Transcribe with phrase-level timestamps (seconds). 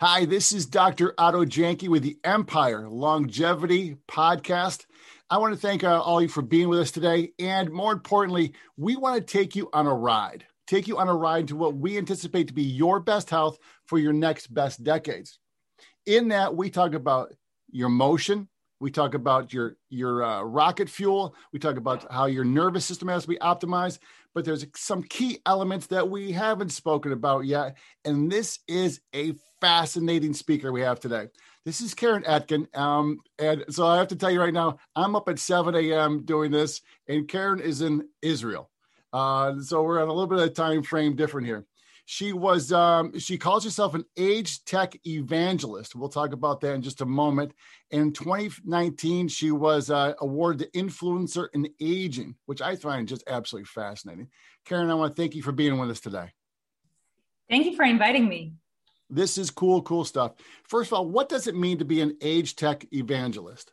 [0.00, 1.12] Hi, this is Dr.
[1.18, 4.86] Otto Janke with the Empire Longevity Podcast.
[5.28, 7.32] I want to thank uh, all of you for being with us today.
[7.40, 11.16] And more importantly, we want to take you on a ride, take you on a
[11.16, 15.40] ride to what we anticipate to be your best health for your next best decades.
[16.06, 17.34] In that, we talk about
[17.68, 18.46] your motion,
[18.80, 21.34] we talk about your your uh, rocket fuel.
[21.52, 23.98] We talk about how your nervous system has to be optimized.
[24.32, 29.34] But there's some key elements that we haven't spoken about yet, and this is a
[29.60, 31.28] fascinating speaker we have today.
[31.64, 32.66] This is Karen Etkin.
[32.74, 36.24] Um, and so I have to tell you right now, I'm up at 7 a.m.
[36.24, 38.70] doing this, and Karen is in Israel.
[39.12, 41.66] Uh, so we're on a little bit of a time frame different here.
[42.10, 45.94] She was um, she calls herself an age tech evangelist.
[45.94, 47.52] We'll talk about that in just a moment.
[47.90, 53.66] In 2019, she was uh, awarded the influencer in aging, which I find just absolutely
[53.66, 54.28] fascinating.
[54.64, 56.32] Karen, I want to thank you for being with us today.
[57.50, 58.54] Thank you for inviting me.
[59.10, 60.32] This is cool, cool stuff.
[60.64, 63.72] First of all, what does it mean to be an age tech evangelist?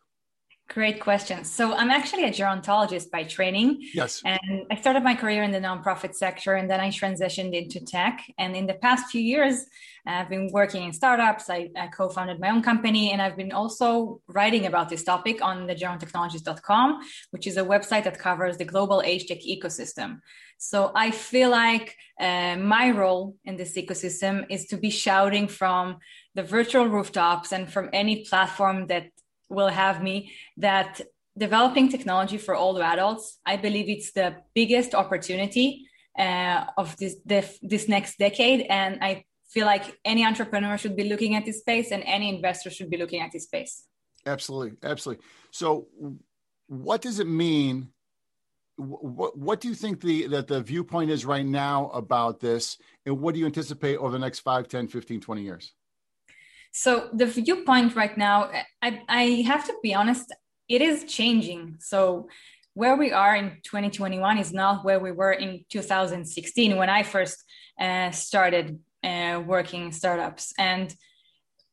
[0.67, 1.43] Great question.
[1.43, 3.87] So I'm actually a gerontologist by training.
[3.93, 4.21] Yes.
[4.25, 8.19] And I started my career in the nonprofit sector and then I transitioned into tech.
[8.39, 9.67] And in the past few years,
[10.07, 11.51] I've been working in startups.
[11.51, 15.67] I, I co-founded my own company and I've been also writing about this topic on
[15.67, 16.99] the gerontechnologist.com,
[17.29, 20.19] which is a website that covers the global age tech ecosystem.
[20.57, 25.97] So I feel like uh, my role in this ecosystem is to be shouting from
[26.33, 29.09] the virtual rooftops and from any platform that
[29.49, 31.01] will have me that
[31.37, 35.87] developing technology for older adults, I believe it's the biggest opportunity
[36.17, 41.09] uh, of this, this, this next decade, and I feel like any entrepreneur should be
[41.09, 43.83] looking at this space, and any investor should be looking at this space.
[44.25, 45.23] Absolutely, absolutely.
[45.51, 45.87] So,
[46.67, 47.89] what does it mean?
[48.77, 53.21] What, what do you think the that the viewpoint is right now about this and
[53.21, 55.73] what do you anticipate over the next 5 10 15 20 years
[56.75, 60.33] so the viewpoint right now, I, I have to be honest,
[60.67, 61.77] it is changing.
[61.79, 62.27] So
[62.73, 67.41] where we are in 2021 is not where we were in 2016 when I first
[67.79, 70.53] uh, started uh, working startups.
[70.57, 70.93] And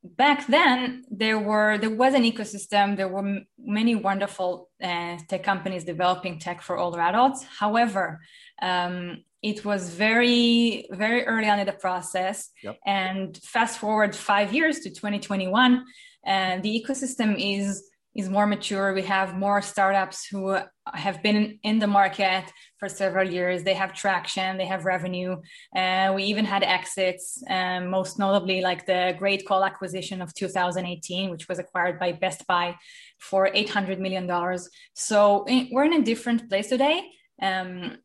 [0.04, 2.96] back then, there were there was an ecosystem.
[2.96, 7.44] There were m- many wonderful uh, tech companies developing tech for older adults.
[7.58, 8.20] However,
[8.60, 12.50] um, it was very very early on in the process.
[12.62, 12.78] Yep.
[12.86, 15.84] and fast forward five years to 2021
[16.25, 18.92] and the ecosystem is is more mature.
[18.92, 20.58] We have more startups who
[20.92, 22.44] have been in the market
[22.76, 23.62] for several years.
[23.62, 25.36] They have traction they have revenue
[25.74, 31.48] uh, we even had exits um, most notably like the GreatCall acquisition of 2018 which
[31.48, 32.76] was acquired by best buy
[33.19, 34.69] for 800 million dollars.
[34.94, 37.09] So eh, we're in a different place today.
[37.41, 37.97] Um,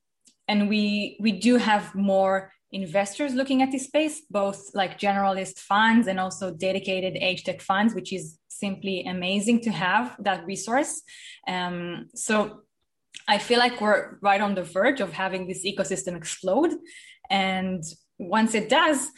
[0.48, 6.08] and we we do have more investors looking at this space both like generalist funds
[6.08, 11.02] and also dedicated age tech funds which is simply amazing to have that resource.
[11.48, 12.62] Um, so
[13.28, 16.72] i feel like we're right on the verge of having this ecosystem explode.
[17.30, 17.84] And
[18.18, 19.10] once it does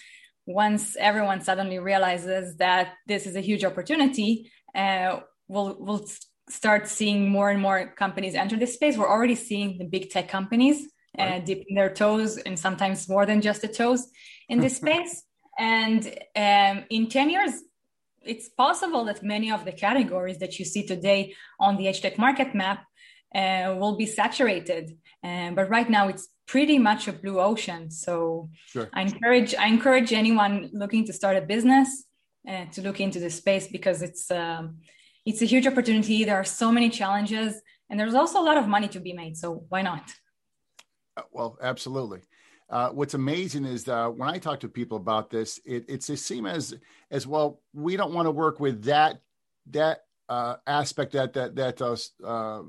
[0.45, 6.05] once everyone suddenly realizes that this is a huge opportunity uh, we'll we'll
[6.49, 8.97] start seeing more and more companies enter this space.
[8.97, 10.87] We're already seeing the big tech companies
[11.17, 11.41] right.
[11.41, 14.07] uh, dipping their toes and sometimes more than just the toes
[14.47, 15.23] in this space.
[15.57, 16.05] And
[16.35, 17.51] um, in 10 years,
[18.21, 22.53] it's possible that many of the categories that you see today on the tech market
[22.53, 22.83] map
[23.33, 24.97] uh, will be saturated.
[25.23, 27.91] Uh, but right now, it's pretty much a blue ocean.
[27.91, 28.89] So sure.
[28.93, 32.05] I encourage I encourage anyone looking to start a business
[32.49, 34.77] uh, to look into this space because it's um,
[35.25, 36.23] it's a huge opportunity.
[36.23, 39.37] There are so many challenges, and there's also a lot of money to be made.
[39.37, 40.11] So why not?
[41.19, 42.21] Uh, well, absolutely.
[42.69, 46.17] Uh, what's amazing is uh, when I talk to people about this, it, it's it
[46.17, 46.75] seems as
[47.11, 47.61] as well.
[47.73, 49.21] We don't want to work with that
[49.71, 52.61] that uh, aspect that that that uh, uh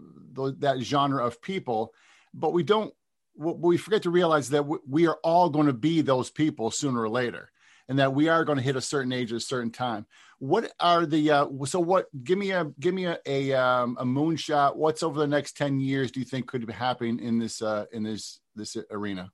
[0.59, 1.93] that genre of people,
[2.35, 2.93] but we don't.
[3.37, 7.09] We forget to realize that we are all going to be those people sooner or
[7.09, 7.51] later,
[7.91, 10.07] and that we are going to hit a certain age at a certain time.
[10.39, 12.07] What are the uh, so what?
[12.25, 14.77] Give me a give me a a, um, a moonshot.
[14.77, 16.11] What's over the next ten years?
[16.11, 19.33] Do you think could be happening in this uh, in this this arena?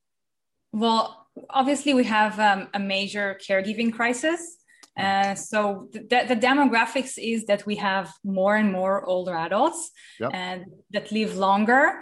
[0.73, 4.57] Well, obviously we have um, a major caregiving crisis.
[4.99, 10.31] Uh, so the, the, demographics is that we have more and more older adults yep.
[10.33, 12.01] and that live longer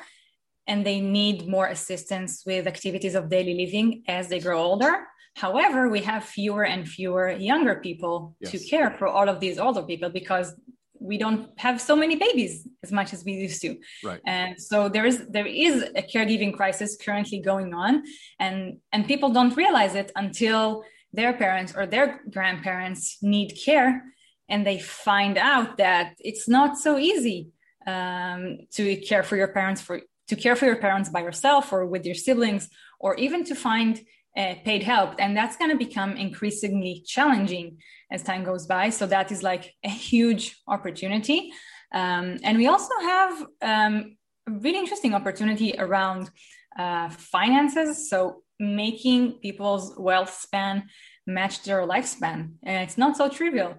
[0.69, 5.88] and they need more assistance with activities of daily living as they grow older However,
[5.88, 8.52] we have fewer and fewer younger people yes.
[8.52, 10.54] to care for all of these older people because
[11.00, 13.76] we don't have so many babies as much as we used to.
[14.02, 14.20] Right.
[14.26, 18.04] And so there is there is a caregiving crisis currently going on,
[18.38, 24.02] and and people don't realize it until their parents or their grandparents need care
[24.48, 27.48] and they find out that it's not so easy
[27.87, 31.84] um, to care for your parents for to care for your parents by yourself or
[31.87, 34.00] with your siblings or even to find
[34.36, 35.14] uh, paid help.
[35.19, 37.78] And that's going to become increasingly challenging
[38.10, 38.90] as time goes by.
[38.90, 41.52] So that is like a huge opportunity.
[41.92, 44.16] Um, and we also have um,
[44.48, 46.31] a really interesting opportunity around
[46.78, 48.10] uh, finances.
[48.10, 50.88] So making people's wealth span
[51.26, 52.54] match their lifespan.
[52.62, 53.76] And it's not so trivial.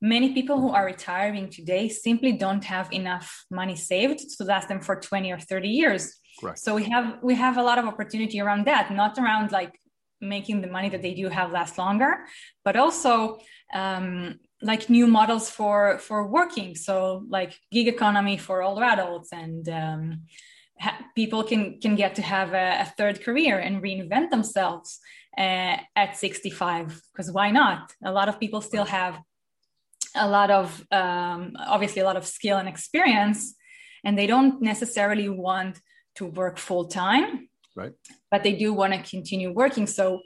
[0.00, 4.80] Many people who are retiring today simply don't have enough money saved to last them
[4.80, 6.20] for 20 or 30 years.
[6.38, 6.58] Correct.
[6.58, 9.79] so we have we have a lot of opportunity around that not around like
[10.20, 12.24] making the money that they do have last longer
[12.64, 13.38] but also
[13.72, 16.74] um, like new models for for working.
[16.74, 20.22] So like gig economy for older adults and um,
[20.78, 24.98] ha- people can can get to have a, a third career and reinvent themselves
[25.38, 27.92] uh, at 65 because why not?
[28.04, 29.20] A lot of people still have
[30.14, 33.54] a lot of um, obviously a lot of skill and experience
[34.04, 35.80] and they don't necessarily want
[36.16, 37.48] to work full time
[37.80, 37.92] right?
[38.30, 39.86] But they do want to continue working.
[39.86, 40.20] So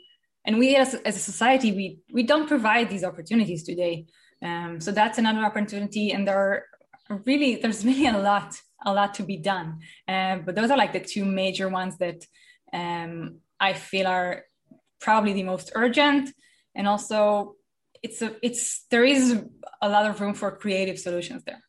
[0.47, 4.07] and we as, as a society we we don't provide these opportunities today.
[4.43, 8.51] Um, so that's another opportunity and there are really there's really a lot
[8.85, 9.69] a lot to be done.
[10.07, 12.21] Uh, but those are like the two major ones that
[12.73, 14.45] um, i feel are
[15.01, 16.31] probably the most urgent.
[16.75, 17.55] And also
[18.03, 19.25] it's a it's there is
[19.81, 21.63] a lot of room for creative solutions there.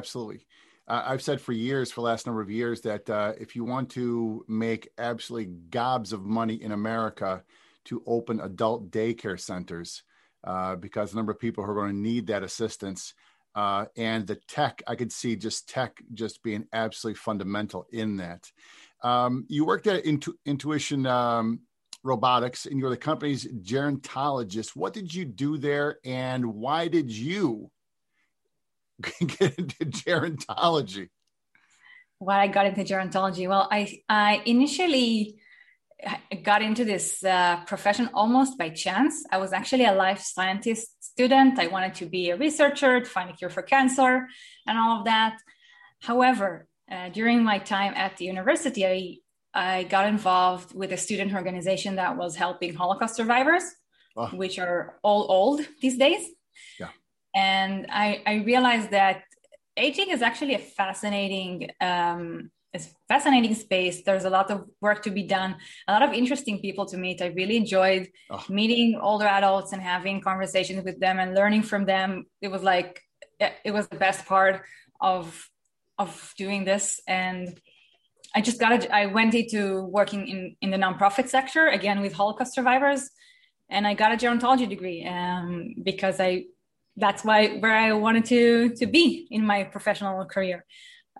[0.00, 0.40] Absolutely
[0.90, 4.44] i've said for years for last number of years that uh, if you want to
[4.48, 7.42] make absolutely gobs of money in america
[7.84, 10.02] to open adult daycare centers
[10.44, 13.14] uh, because the number of people who are going to need that assistance
[13.54, 18.50] uh, and the tech i could see just tech just being absolutely fundamental in that
[19.02, 21.60] um, you worked at Intu- intuition um,
[22.02, 24.74] Robotics and you're the company's gerontologist.
[24.74, 27.70] What did you do there and why did you
[29.20, 31.08] get into gerontology?
[32.18, 33.48] Why I got into gerontology?
[33.48, 35.40] Well, I, I initially
[36.42, 39.24] got into this uh, profession almost by chance.
[39.30, 41.58] I was actually a life scientist student.
[41.58, 44.26] I wanted to be a researcher to find a cure for cancer
[44.66, 45.38] and all of that.
[46.00, 49.18] However, uh, during my time at the university, I
[49.52, 53.64] I got involved with a student organization that was helping Holocaust survivors,
[54.16, 54.28] oh.
[54.28, 56.24] which are all old these days.
[56.78, 56.90] Yeah.
[57.34, 59.22] And I, I realized that
[59.76, 64.02] aging is actually a fascinating um, it's fascinating space.
[64.04, 65.56] There's a lot of work to be done,
[65.88, 67.20] a lot of interesting people to meet.
[67.20, 68.44] I really enjoyed oh.
[68.48, 72.26] meeting older adults and having conversations with them and learning from them.
[72.40, 73.00] It was like
[73.40, 74.62] it was the best part
[75.00, 75.48] of
[75.98, 77.00] of doing this.
[77.08, 77.58] And
[78.34, 82.12] I just got a, I went into working in, in the nonprofit sector again with
[82.12, 83.10] Holocaust survivors,
[83.68, 86.44] and I got a gerontology degree um, because I
[86.96, 90.64] that's why where I wanted to to be in my professional career.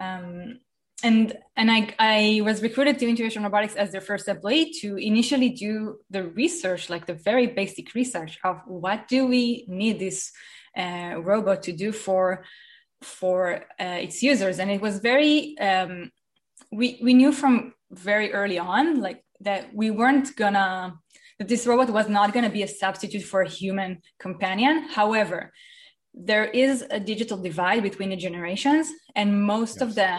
[0.01, 0.61] Um,
[1.03, 5.51] and and I, I was recruited to Intuition Robotics as their first employee to initially
[5.51, 10.33] do the research, like the very basic research of what do we need this
[10.77, 12.45] uh, robot to do for
[13.03, 16.11] for uh, its users, and it was very um,
[16.71, 20.95] we we knew from very early on like that we weren't gonna
[21.41, 24.87] that this robot was not gonna be a substitute for a human companion.
[24.99, 25.53] However,
[26.15, 29.83] there is a digital divide between the generations, and most yes.
[29.83, 30.13] of the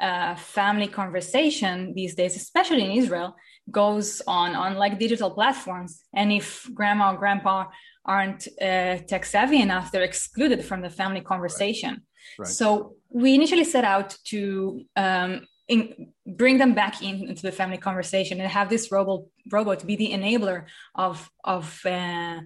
[0.00, 3.34] uh, family conversation these days, especially in Israel,
[3.70, 6.02] goes on on like digital platforms.
[6.14, 7.66] And if grandma or grandpa
[8.04, 11.92] aren't uh, tech savvy enough, they're excluded from the family conversation.
[12.38, 12.44] Right.
[12.44, 12.48] Right.
[12.48, 17.78] So we initially set out to um, in, bring them back in, into the family
[17.78, 20.64] conversation and have this robot robot be the enabler
[20.96, 22.40] of of uh.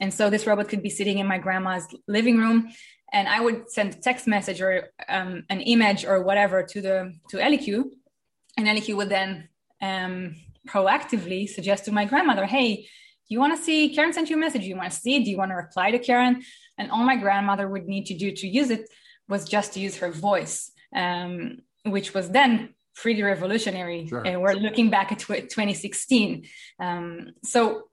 [0.00, 2.70] And so this robot could be sitting in my grandma's living room,
[3.12, 6.96] and I would send a text message or um, an image or whatever to the
[7.30, 7.90] to ElliQ,
[8.56, 9.48] and ElliQ would then
[9.82, 10.36] um,
[10.68, 14.38] proactively suggest to my grandmother, "Hey, do you want to see Karen sent you a
[14.38, 14.62] message?
[14.62, 15.24] Do you want to see?
[15.24, 16.42] Do you want to reply to Karen?"
[16.78, 18.88] And all my grandmother would need to do to use it
[19.28, 20.70] was just to use her voice.
[20.94, 21.58] Um,
[21.90, 24.06] which was then pretty revolutionary.
[24.06, 24.26] Sure.
[24.26, 26.46] And we're looking back at 2016.
[26.80, 27.84] Um, so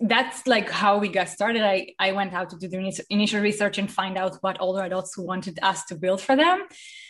[0.00, 1.62] that's like how we got started.
[1.62, 5.18] I, I went out to do the initial research and find out what older adults
[5.18, 6.62] wanted us to build for them.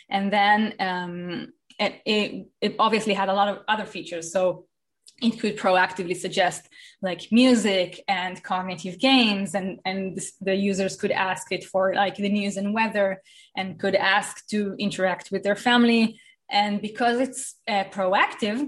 [0.09, 4.31] And then um, it, it, it obviously had a lot of other features.
[4.31, 4.65] So
[5.21, 6.67] it could proactively suggest
[7.01, 12.29] like music and cognitive games and and the users could ask it for like the
[12.29, 13.21] news and weather
[13.55, 18.67] and could ask to interact with their family and because it's uh, proactive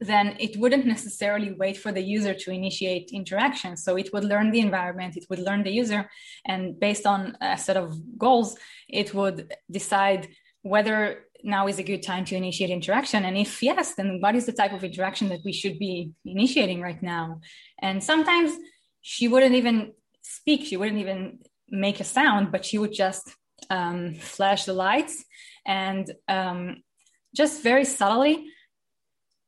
[0.00, 3.76] then it wouldn't necessarily wait for the user to initiate interaction.
[3.76, 6.08] So it would learn the environment, it would learn the user,
[6.46, 8.56] and based on a set of goals,
[8.88, 10.28] it would decide
[10.62, 13.24] whether now is a good time to initiate interaction.
[13.24, 16.80] And if yes, then what is the type of interaction that we should be initiating
[16.80, 17.40] right now?
[17.80, 18.52] And sometimes
[19.00, 19.92] she wouldn't even
[20.22, 23.34] speak, she wouldn't even make a sound, but she would just
[23.70, 25.24] um, flash the lights
[25.66, 26.82] and um,
[27.34, 28.46] just very subtly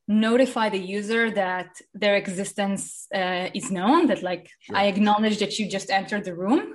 [0.08, 5.68] notify the user that their existence uh, is known that like i acknowledge that you
[5.68, 6.74] just entered the room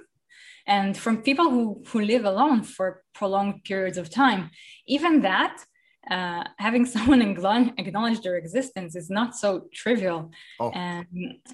[0.68, 4.52] and from people who who live alone for prolonged periods of time
[4.88, 5.64] even that
[6.12, 10.72] uh, having someone acknowledge their existence is not so trivial oh.
[10.72, 11.08] and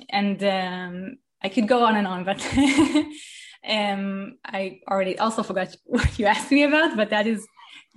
[0.10, 2.41] and um, i could go on and on but
[3.70, 7.48] um, i already also forgot what you asked me about but that is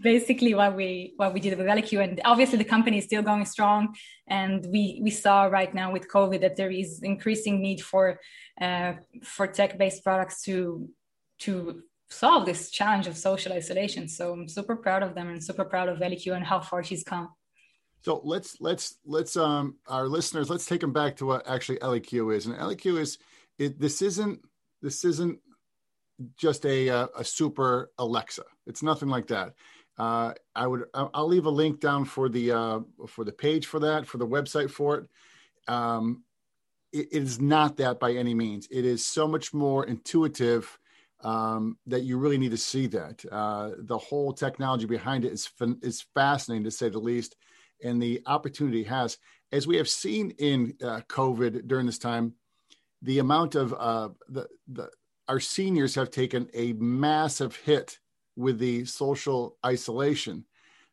[0.00, 2.02] basically what we what we did with ElliQ.
[2.02, 3.94] And obviously the company is still going strong.
[4.26, 8.20] And we we saw right now with COVID that there is increasing need for
[8.60, 10.88] uh, for tech-based products to
[11.40, 14.08] to solve this challenge of social isolation.
[14.08, 17.02] So I'm super proud of them and super proud of ElliQ and how far she's
[17.02, 17.30] come.
[18.04, 22.34] So let's let's let's um our listeners let's take them back to what actually ElliQ
[22.36, 22.46] is.
[22.46, 23.18] And ElliQ is
[23.58, 24.40] it this isn't
[24.80, 25.40] this isn't
[26.36, 28.44] just a a, a super Alexa.
[28.66, 29.54] It's nothing like that.
[29.98, 33.80] Uh, I would I'll leave a link down for the uh, for the page for
[33.80, 35.08] that for the website for it.
[35.68, 36.22] Um,
[36.92, 38.68] it, it is not that by any means.
[38.70, 40.78] It is so much more intuitive
[41.22, 43.24] um, that you really need to see that.
[43.30, 45.50] Uh, the whole technology behind it is
[45.82, 47.36] is fascinating to say the least,
[47.82, 49.18] and the opportunity has,
[49.52, 52.34] as we have seen in uh, COVID during this time,
[53.02, 54.90] the amount of uh, the the
[55.28, 57.98] our seniors have taken a massive hit
[58.36, 60.44] with the social isolation,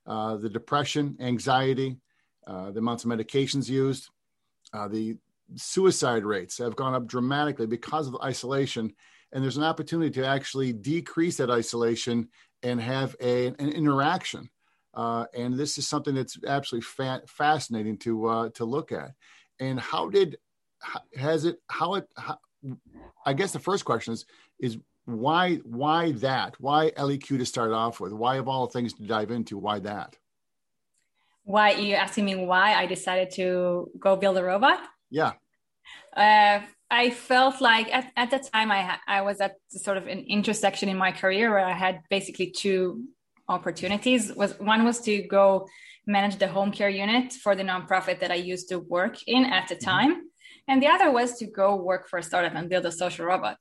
[0.08, 1.98] uh, the depression, anxiety,
[2.48, 4.10] uh, the amounts of medications used,
[4.74, 5.18] uh, the
[5.56, 8.94] suicide rates have gone up dramatically because of the isolation.
[9.33, 12.29] And there's an opportunity to actually decrease that isolation
[12.61, 14.49] and have a, an interaction.
[14.93, 19.11] Uh, and this is something that's absolutely fa- fascinating to uh, to look at.
[19.59, 20.37] And how did
[21.17, 22.37] has it how it how,
[23.25, 24.25] I guess the first question is
[24.59, 26.55] is why why that?
[26.59, 28.13] Why ElliQ to start off with?
[28.13, 29.57] Why of all the things to dive into?
[29.57, 30.15] Why that?
[31.43, 34.79] Why you asking me why I decided to go build a robot?
[35.09, 35.33] Yeah.
[36.15, 40.20] Uh, I felt like at, at the time I I was at sort of an
[40.27, 43.05] intersection in my career where I had basically two
[43.48, 44.32] opportunities.
[44.36, 45.67] Was one was to go
[46.05, 49.67] manage the home care unit for the nonprofit that I used to work in at
[49.70, 49.89] the mm-hmm.
[49.89, 50.22] time,
[50.67, 53.58] and the other was to go work for a startup and build a social robot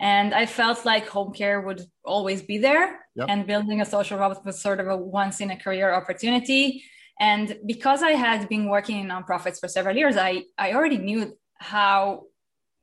[0.00, 3.26] and i felt like home care would always be there yep.
[3.28, 6.82] and building a social robot was sort of a once in a career opportunity
[7.20, 11.36] and because i had been working in nonprofits for several years i i already knew
[11.58, 12.24] how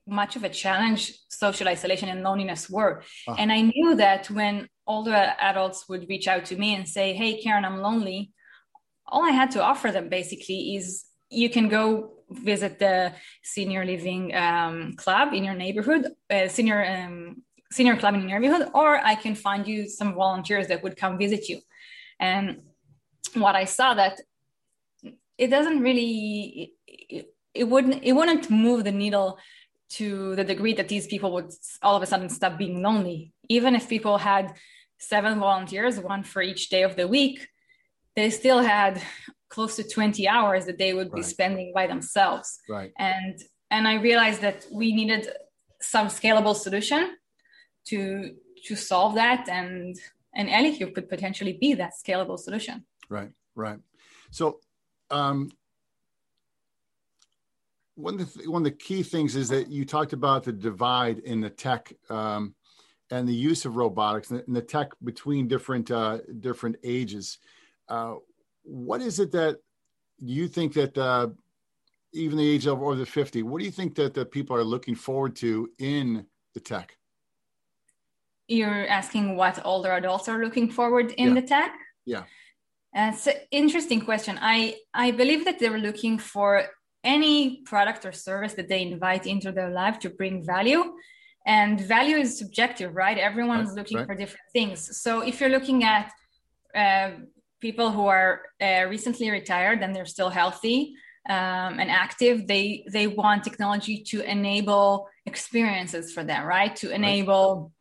[0.08, 3.36] much of a challenge social isolation and loneliness were uh-huh.
[3.38, 7.42] and i knew that when older adults would reach out to me and say hey
[7.42, 8.32] karen i'm lonely
[9.08, 13.14] all i had to offer them basically is you can go visit the
[13.44, 18.70] senior living um, club in your neighborhood, uh, senior um, senior club in your neighborhood,
[18.74, 21.62] or I can find you some volunteers that would come visit you.
[22.20, 22.62] And
[23.34, 24.20] what I saw that
[25.38, 26.74] it doesn't really
[27.54, 29.38] it, wouldn't it wouldn't move the needle
[29.92, 33.34] to the degree that these people would all of a sudden stop being lonely.
[33.50, 34.54] Even if people had
[35.00, 37.48] seven volunteers, one for each day of the week,
[38.16, 39.02] they still had
[39.50, 41.18] close to 20 hours that they would right.
[41.18, 42.60] be spending by themselves.
[42.70, 42.92] Right.
[42.98, 43.38] And
[43.70, 45.28] and i realized that we needed
[45.82, 47.18] some scalable solution
[47.88, 49.50] to to solve that.
[49.50, 49.96] And
[50.34, 52.86] and ElliQ could potentially be that scalable solution.
[53.10, 53.80] Right right.
[54.32, 54.60] So
[55.10, 55.52] um
[57.96, 61.20] one of the one of the key things is that you talked about the divide
[61.20, 62.56] in the tech um,
[63.10, 67.38] and the use of robotics and the tech between different uh, different ages.
[67.90, 68.16] Uh,
[68.64, 69.58] what is it that
[70.20, 71.28] you think that uh,
[72.14, 74.64] even the age of over the 50 what do you think that the people are
[74.64, 76.98] looking forward to in the tech
[78.48, 81.34] you're asking what older adults are looking forward in yeah.
[81.34, 81.74] the tech
[82.06, 82.24] yeah
[82.96, 86.66] uh, it's an interesting question i i believe that they're looking for
[87.04, 90.94] any product or service that they invite into their life to bring value.
[91.46, 93.18] And value is subjective right?
[93.18, 94.08] Everyone's right, looking right.
[94.08, 94.98] for different things.
[95.02, 96.12] So if you're looking at
[96.76, 97.12] uh,
[97.60, 100.94] people who are uh, recently retired and they're still healthy
[101.30, 106.76] um, and active they they want technology to enable experiences for them right?
[106.78, 107.72] To enable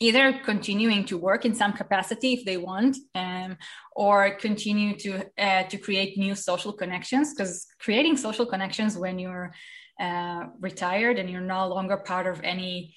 [0.00, 3.56] either continuing to work in some capacity if they want um,
[3.96, 9.52] or continue to uh, to create new social connections because creating social connections when you're
[10.00, 12.94] uh, retired and you're no longer part of any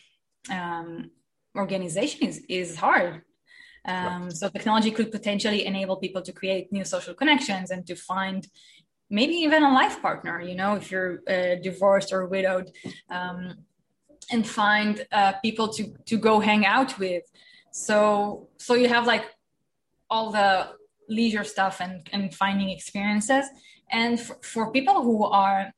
[0.52, 1.10] um,
[1.58, 3.22] organization is, is hard
[3.86, 4.32] um, right.
[4.32, 8.48] so technology could potentially enable people to create new social connections and to find
[9.10, 12.72] maybe even a life partner you know if you're uh, divorced or widowed
[13.10, 13.66] um,
[14.32, 17.24] and find uh, people to to go hang out with.
[17.72, 19.26] So so you have like
[20.10, 20.70] all the
[21.10, 23.46] leisure stuff and and finding experiences.
[23.92, 25.74] And for, for people who are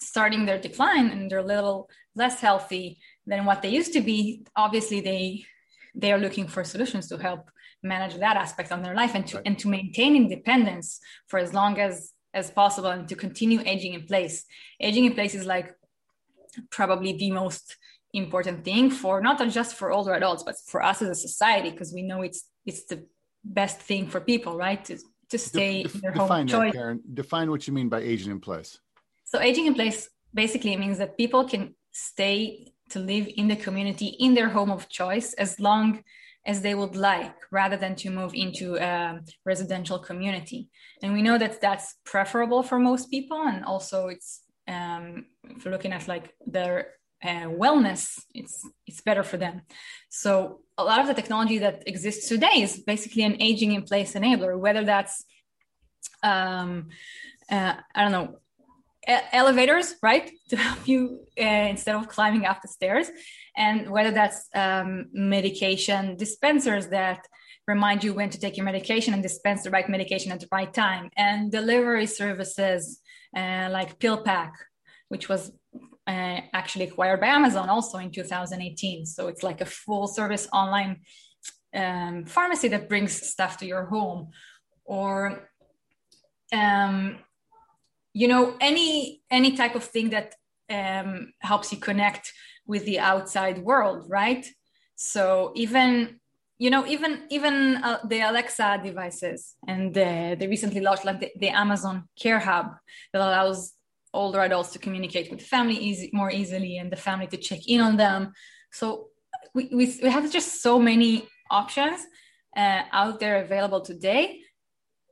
[0.00, 4.42] starting their decline and they're a little less healthy than what they used to be
[4.56, 5.44] obviously they
[5.94, 7.50] they are looking for solutions to help
[7.82, 9.46] manage that aspect of their life and to right.
[9.46, 14.04] and to maintain independence for as long as as possible and to continue aging in
[14.04, 14.44] place.
[14.78, 15.74] Aging in place is like
[16.70, 17.76] probably the most
[18.12, 21.92] important thing for not just for older adults but for us as a society because
[21.92, 23.06] we know it's it's the
[23.44, 24.98] best thing for people right to,
[25.30, 26.72] to stay De- in their define home that, choice.
[26.72, 27.00] Karen.
[27.14, 28.78] define what you mean by aging in place
[29.24, 34.06] so aging in place basically means that people can stay to live in the community
[34.18, 36.02] in their home of choice as long
[36.46, 40.68] as they would like rather than to move into a residential community
[41.02, 45.72] and we know that that's preferable for most people and also it's um, if you're
[45.72, 46.88] looking at like their
[47.22, 49.62] uh, wellness, it's it's better for them.
[50.08, 54.14] So a lot of the technology that exists today is basically an aging in place
[54.14, 55.24] enabler, whether that's
[56.22, 56.88] um,
[57.50, 58.38] uh, I don't know
[59.06, 63.08] elevators, right, to help you uh, instead of climbing up the stairs,
[63.56, 67.26] and whether that's um, medication dispensers that
[67.66, 70.72] remind you when to take your medication and dispense the right medication at the right
[70.72, 73.00] time, and delivery services
[73.34, 74.52] like PillPack,
[75.08, 75.52] which was
[76.06, 79.06] uh, actually acquired by Amazon also in 2018.
[79.06, 81.00] So it's like a full service online
[81.74, 84.30] um, pharmacy that brings stuff to your home,
[84.84, 85.48] or
[86.52, 87.18] um,
[88.12, 90.34] you know any any type of thing that
[90.68, 92.32] um, helps you connect
[92.66, 94.46] with the outside world, right?
[94.96, 96.19] So even
[96.60, 97.54] you know even even
[97.88, 102.66] uh, the alexa devices and the, they recently launched like the, the, amazon care hub
[103.12, 103.72] that allows
[104.12, 107.80] older adults to communicate with family easy, more easily and the family to check in
[107.80, 108.32] on them.
[108.72, 109.06] So
[109.54, 112.00] we, we, we have just so many options
[112.56, 114.40] uh, out there available today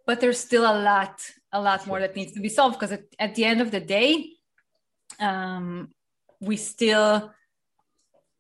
[0.07, 1.21] but there's still a lot
[1.53, 3.81] a lot more that needs to be solved because at, at the end of the
[3.81, 4.33] day
[5.21, 5.89] um,
[6.41, 7.33] we still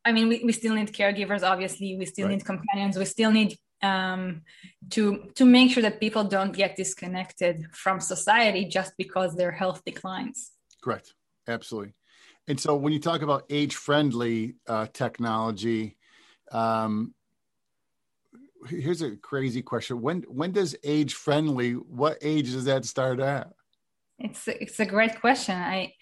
[0.09, 1.97] I mean, we, we still need caregivers, obviously.
[1.97, 2.37] We still right.
[2.37, 2.97] need companions.
[2.97, 4.43] We still need um,
[4.91, 9.83] to to make sure that people don't get disconnected from society just because their health
[9.85, 10.53] declines.
[10.83, 11.15] Correct.
[11.47, 11.93] Absolutely.
[12.49, 15.99] And so, when you talk about age-friendly uh, technology,
[16.51, 17.15] um,
[18.67, 21.73] here's a crazy question: when when does age-friendly?
[21.73, 23.53] What age does that start at?
[24.19, 25.57] It's a, it's a great question.
[25.57, 25.93] I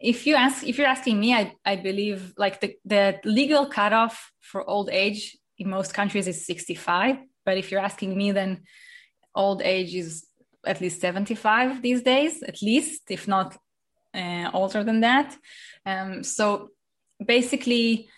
[0.00, 4.32] if you ask if you're asking me i, I believe like the, the legal cutoff
[4.40, 8.62] for old age in most countries is 65 but if you're asking me then
[9.34, 10.26] old age is
[10.66, 13.56] at least 75 these days at least if not
[14.14, 15.36] uh, older than that.
[15.84, 16.70] Um, so
[17.24, 18.08] basically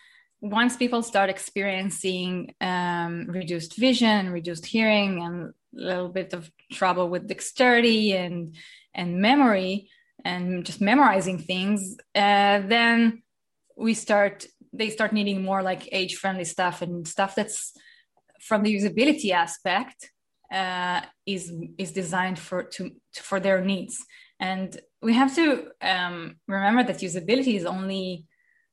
[0.40, 7.09] once people start experiencing um, reduced vision reduced hearing and a little bit of trouble
[7.09, 8.57] with dexterity and
[8.95, 9.88] and memory
[10.24, 13.22] and just memorizing things, uh, then
[13.76, 17.72] we start they start needing more like age friendly stuff and stuff that's
[18.40, 20.11] from the usability aspect
[20.52, 24.04] uh, is is designed for to, for their needs
[24.38, 28.26] and we have to um, remember that usability is only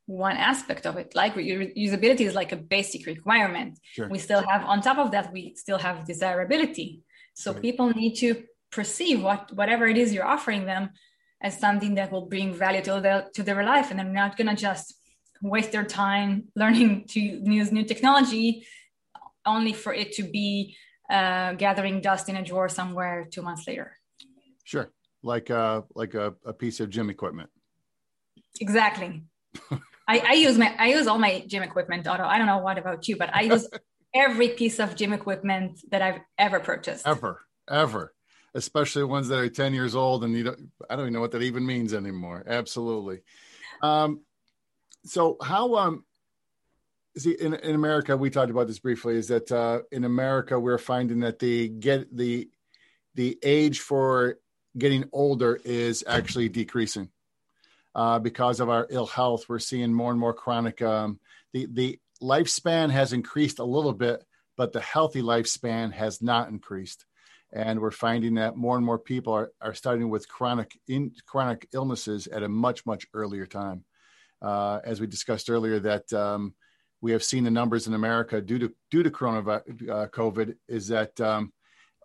[0.06, 4.08] one aspect of it like usability is like a basic requirement sure.
[4.10, 7.02] we still have on top of that we still have desirability
[7.34, 7.62] so right.
[7.62, 10.90] people need to perceive what whatever it is you're offering them
[11.42, 13.92] as something that will bring value to their to their life.
[13.92, 14.96] And they're not going to just
[15.42, 18.66] waste their time learning to use new technology
[19.46, 20.76] only for it to be
[21.10, 23.98] uh, gathering dust in a drawer somewhere two months later.
[24.64, 24.92] Sure.
[25.24, 27.50] Like uh like a, a piece of gym equipment.
[28.60, 29.24] Exactly.
[30.10, 32.24] I, I use my i use all my gym equipment Otto.
[32.24, 33.68] i don't know what about you but i use
[34.16, 37.06] every piece of gym equipment that i've ever purchased.
[37.06, 37.42] Ever.
[37.70, 38.14] Ever
[38.58, 41.32] especially ones that are 10 years old and you don't i don't even know what
[41.32, 42.44] that even means anymore.
[42.46, 43.20] Absolutely.
[43.82, 44.22] Um
[45.06, 46.04] so how um
[47.18, 50.78] see in, in america we talked about this briefly is that uh in america we're
[50.78, 52.50] finding that the get the
[53.16, 54.38] the age for
[54.78, 57.10] getting older is actually decreasing
[57.96, 59.50] uh, because of our ill health.
[59.50, 61.20] We're seeing more and more chronic um
[61.54, 64.24] the the lifespan has increased a little bit,
[64.56, 67.06] but the healthy lifespan has not increased.
[67.54, 71.68] And we're finding that more and more people are, are starting with chronic in, chronic
[71.74, 73.86] illnesses at a much, much earlier time.
[74.42, 76.54] Uh, as we discussed earlier, that um,
[77.02, 80.90] we have seen the numbers in America due to due to coronavirus, uh, COVID, is
[80.90, 81.52] that um,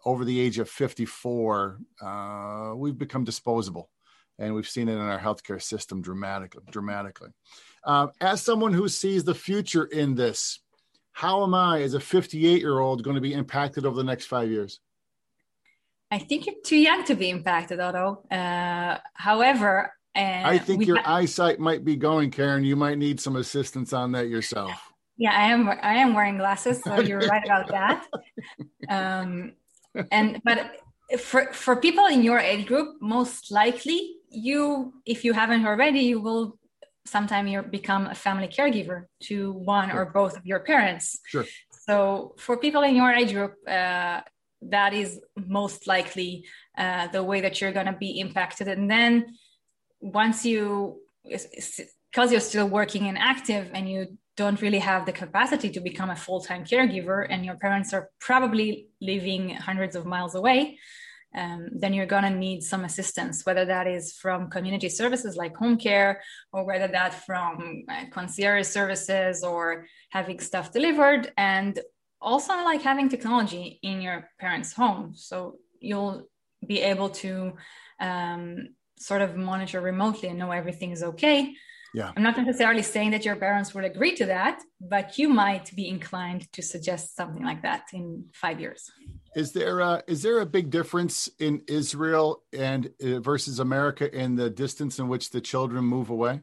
[0.04, 3.90] over the age of 54, uh, we've become disposable,
[4.38, 6.62] and we've seen it in our healthcare system dramatically.
[6.70, 7.30] Dramatically.
[7.84, 10.60] Uh, as someone who sees the future in this,
[11.12, 14.26] how am I, as a 58 year old, going to be impacted over the next
[14.26, 14.80] five years?
[16.12, 18.22] I think you're too young to be impacted, Otto.
[18.30, 22.64] Uh, however, uh, I think your ha- eyesight might be going, Karen.
[22.64, 24.72] You might need some assistance on that yourself.
[25.16, 25.70] Yeah, I am.
[25.70, 28.06] I am wearing glasses, so you're right about that.
[28.90, 29.52] Um,
[30.10, 30.72] and but
[31.18, 36.20] for for people in your age group, most likely you, if you haven't already, you
[36.20, 36.58] will
[37.06, 40.00] sometime you become a family caregiver to one sure.
[40.00, 41.20] or both of your parents.
[41.24, 41.46] Sure.
[41.86, 44.20] So for people in your age group, uh,
[44.70, 46.44] that is most likely
[46.78, 48.68] uh, the way that you're going to be impacted.
[48.68, 49.36] And then
[50.00, 55.70] once you, because you're still working and active and you don't really have the capacity
[55.70, 60.78] to become a full-time caregiver and your parents are probably living hundreds of miles away,
[61.34, 65.56] um, then you're going to need some assistance, whether that is from community services like
[65.56, 66.20] home care,
[66.52, 71.80] or whether that from uh, concierge services or having stuff delivered, and
[72.22, 75.12] also like having technology in your parents' home.
[75.14, 76.28] So you'll
[76.66, 77.54] be able to
[78.00, 81.54] um, sort of monitor remotely and know everything is okay.
[81.94, 82.10] Yeah.
[82.16, 85.88] I'm not necessarily saying that your parents would agree to that, but you might be
[85.88, 88.90] inclined to suggest something like that in five years.
[89.36, 94.36] Is there a, is there a big difference in Israel and uh, versus America in
[94.36, 96.40] the distance in which the children move away?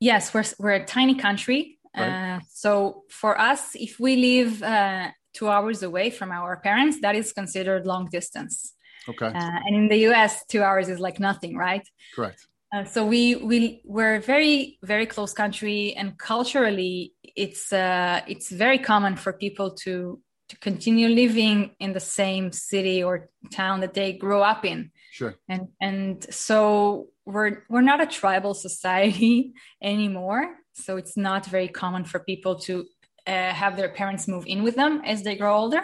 [0.00, 2.36] Yes, we're we're a tiny country, right.
[2.36, 7.14] uh, so for us, if we live uh, two hours away from our parents, that
[7.14, 8.74] is considered long distance.
[9.08, 9.26] Okay.
[9.26, 9.32] Uh,
[9.66, 11.86] and in the U.S., two hours is like nothing, right?
[12.14, 12.46] Correct.
[12.72, 18.78] Uh, so we we we're very very close country, and culturally, it's uh, it's very
[18.78, 24.12] common for people to to continue living in the same city or town that they
[24.12, 24.90] grew up in.
[25.10, 25.34] Sure.
[25.48, 30.54] And and so we're we're not a tribal society anymore.
[30.84, 32.84] So it's not very common for people to
[33.26, 35.82] uh, have their parents move in with them as they grow older.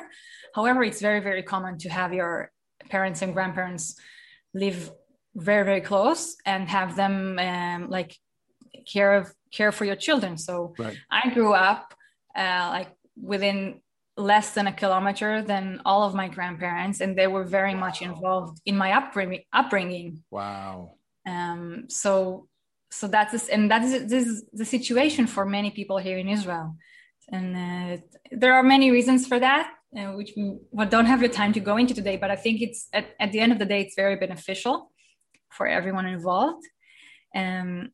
[0.54, 2.50] However, it's very very common to have your
[2.90, 3.96] parents and grandparents
[4.54, 4.90] live
[5.34, 8.16] very very close and have them um, like
[8.90, 10.38] care of care for your children.
[10.38, 10.96] So right.
[11.10, 11.94] I grew up
[12.36, 12.88] uh, like
[13.20, 13.80] within
[14.16, 17.80] less than a kilometer than all of my grandparents, and they were very wow.
[17.80, 19.42] much involved in my upbringing.
[19.52, 20.22] Upbringing.
[20.30, 20.94] Wow.
[21.26, 21.86] Um.
[21.88, 22.48] So,
[22.98, 26.28] so that's this, and that is this is the situation for many people here in
[26.28, 26.76] Israel,
[27.30, 27.96] and uh,
[28.30, 31.60] there are many reasons for that, uh, which we well, don't have the time to
[31.60, 32.16] go into today.
[32.16, 34.90] But I think it's at, at the end of the day, it's very beneficial
[35.50, 36.64] for everyone involved,
[37.34, 37.90] um,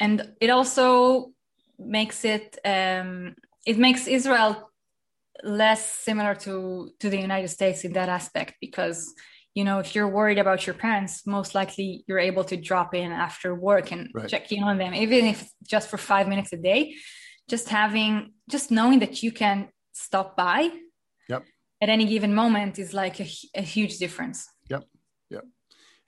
[0.00, 1.32] and it also
[1.78, 3.34] makes it um,
[3.66, 4.70] it makes Israel
[5.42, 9.14] less similar to to the United States in that aspect because
[9.54, 13.12] you know if you're worried about your parents most likely you're able to drop in
[13.12, 14.28] after work and right.
[14.28, 16.94] check in on them even if just for 5 minutes a day
[17.48, 20.70] just having just knowing that you can stop by
[21.28, 21.44] yep.
[21.80, 24.84] at any given moment is like a, a huge difference Yep.
[25.30, 25.44] Yep.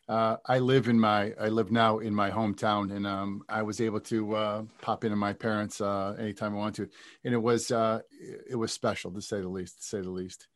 [0.09, 3.81] uh, I live in my I live now in my hometown, and um, I was
[3.81, 6.89] able to uh, pop into my parents uh, anytime I want to,
[7.25, 8.01] and it was uh,
[8.49, 9.79] it was special to say the least.
[9.79, 10.47] To say the least,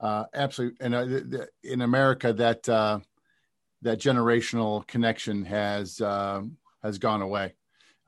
[0.00, 0.84] uh, absolutely.
[0.84, 7.54] And uh, th- th- in America, that that generational connection has um, has gone away,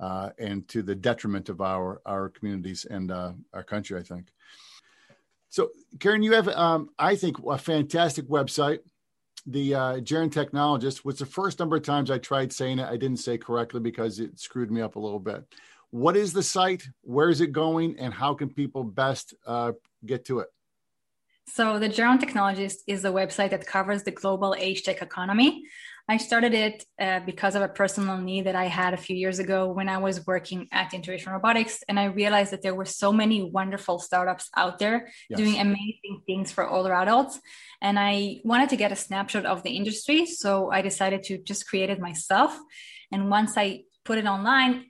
[0.00, 4.28] and to the detriment of our our communities and our country, I think.
[5.48, 5.70] So,
[6.00, 8.80] Karen, you have um, I think a fantastic website
[9.46, 12.88] the uh, Gerontechnologist was the first number of times I tried saying it.
[12.88, 15.44] I didn't say correctly because it screwed me up a little bit.
[15.90, 16.88] What is the site?
[17.02, 17.96] Where is it going?
[17.98, 19.72] And how can people best uh,
[20.04, 20.48] get to it?
[21.48, 25.64] So, the Gerontechnologist is a website that covers the global age tech economy.
[26.08, 29.40] I started it uh, because of a personal need that I had a few years
[29.40, 31.82] ago when I was working at Intuition Robotics.
[31.88, 35.36] And I realized that there were so many wonderful startups out there yes.
[35.36, 37.40] doing amazing things for older adults.
[37.82, 40.26] And I wanted to get a snapshot of the industry.
[40.26, 42.56] So I decided to just create it myself.
[43.10, 44.86] And once I put it online,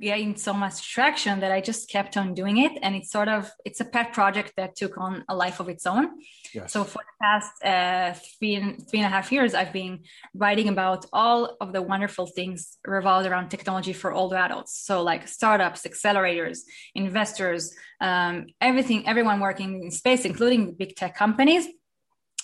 [0.00, 2.72] gained so much traction that I just kept on doing it.
[2.82, 5.86] And it's sort of it's a pet project that took on a life of its
[5.86, 6.08] own.
[6.52, 6.72] Yes.
[6.72, 8.56] So for the past uh, three
[8.88, 10.00] three and a half years, I've been
[10.34, 14.78] writing about all of the wonderful things revolved around technology for older adults.
[14.84, 16.58] So like startups, accelerators,
[16.94, 21.66] investors, um, everything, everyone working in space, including big tech companies.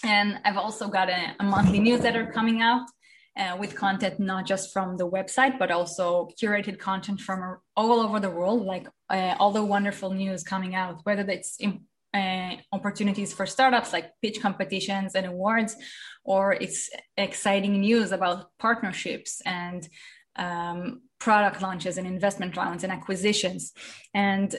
[0.05, 2.89] And I've also got a, a monthly newsletter coming out
[3.37, 8.21] uh, with content not just from the website, but also curated content from all over
[8.21, 11.81] the world, like uh, all the wonderful news coming out, whether it's in,
[12.15, 15.77] uh, opportunities for startups like pitch competitions and awards,
[16.25, 19.89] or it's exciting news about partnerships and
[20.37, 23.73] um, product launches and investment rounds and acquisitions.
[24.13, 24.55] And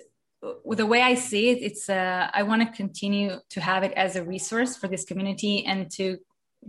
[0.66, 4.16] the way I see it, it's uh, I want to continue to have it as
[4.16, 6.18] a resource for this community and to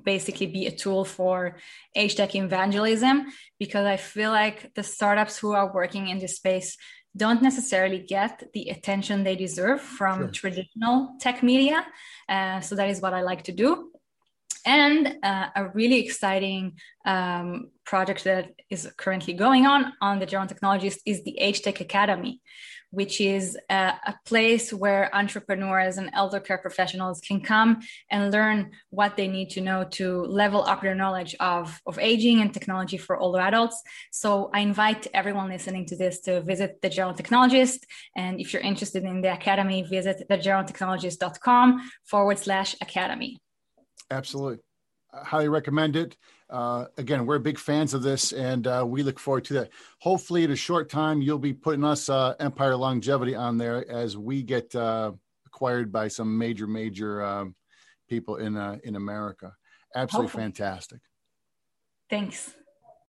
[0.03, 1.57] basically be a tool for
[1.95, 3.27] age tech evangelism
[3.59, 6.77] because I feel like the startups who are working in this space
[7.17, 10.29] don't necessarily get the attention they deserve from sure.
[10.31, 11.87] traditional tech media.
[12.29, 13.91] Uh, so that is what I like to do.
[14.67, 20.99] And uh, a really exciting um, project that is currently going on on the Gerontechnologist
[21.05, 22.41] is the Age Tech Academy
[22.95, 27.81] which is a, a, place where entrepreneurs and elder care professionals can come
[28.11, 32.41] and learn what they need to know to level up their knowledge of, of aging
[32.41, 33.83] and technology for older adults.
[34.13, 37.81] So I invite everyone listening to this to visit the Gerontechnologist.
[38.17, 43.39] And if you're interested in the academy, visit thegerontechnologist.com forward slash academy.
[44.11, 44.59] Absolutely.
[45.13, 46.17] I highly recommend it
[46.55, 49.71] uh, again, we're big fans of this, and uh, we look forward to that.
[49.99, 54.17] Hopefully, in a short time, you'll be putting us uh, Empire Longevity on there as
[54.17, 55.11] we get uh,
[55.47, 57.57] acquired by some major, major um,
[58.09, 59.53] people in uh, in America.
[59.97, 60.45] Absolutely Hopefully.
[60.45, 61.01] fantastic.
[62.09, 62.55] Thanks.